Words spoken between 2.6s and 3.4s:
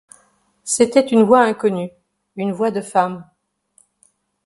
de femme.